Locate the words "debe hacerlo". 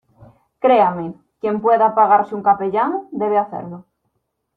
3.11-3.77